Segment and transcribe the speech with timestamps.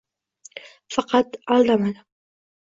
[0.95, 2.01] Faqat aldamadim.